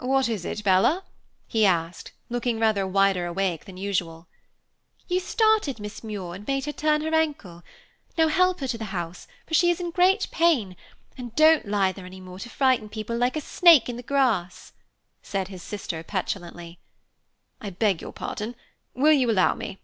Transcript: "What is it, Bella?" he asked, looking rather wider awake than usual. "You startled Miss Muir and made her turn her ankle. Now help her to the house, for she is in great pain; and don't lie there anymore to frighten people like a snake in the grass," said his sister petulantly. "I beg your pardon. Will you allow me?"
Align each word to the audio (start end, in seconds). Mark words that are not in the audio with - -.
"What 0.00 0.30
is 0.30 0.46
it, 0.46 0.64
Bella?" 0.64 1.04
he 1.46 1.66
asked, 1.66 2.12
looking 2.30 2.58
rather 2.58 2.86
wider 2.86 3.26
awake 3.26 3.66
than 3.66 3.76
usual. 3.76 4.26
"You 5.08 5.20
startled 5.20 5.78
Miss 5.78 6.02
Muir 6.02 6.34
and 6.34 6.48
made 6.48 6.64
her 6.64 6.72
turn 6.72 7.02
her 7.02 7.14
ankle. 7.14 7.62
Now 8.16 8.28
help 8.28 8.60
her 8.60 8.66
to 8.68 8.78
the 8.78 8.86
house, 8.96 9.28
for 9.46 9.52
she 9.52 9.68
is 9.68 9.78
in 9.78 9.90
great 9.90 10.26
pain; 10.30 10.74
and 11.18 11.36
don't 11.36 11.68
lie 11.68 11.92
there 11.92 12.06
anymore 12.06 12.38
to 12.38 12.48
frighten 12.48 12.88
people 12.88 13.14
like 13.18 13.36
a 13.36 13.42
snake 13.42 13.90
in 13.90 13.96
the 13.96 14.02
grass," 14.02 14.72
said 15.22 15.48
his 15.48 15.62
sister 15.62 16.02
petulantly. 16.02 16.78
"I 17.60 17.68
beg 17.68 18.00
your 18.00 18.12
pardon. 18.14 18.56
Will 18.94 19.12
you 19.12 19.30
allow 19.30 19.54
me?" 19.54 19.80